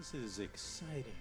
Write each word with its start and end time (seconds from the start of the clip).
This 0.00 0.14
is 0.14 0.38
exciting. 0.38 1.12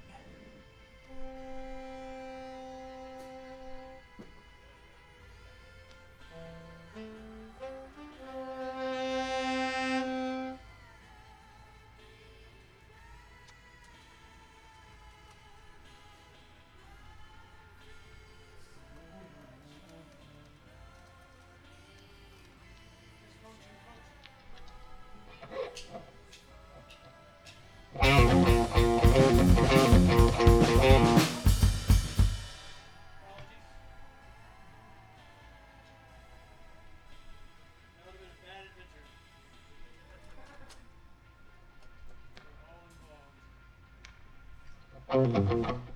Música 45.12 45.89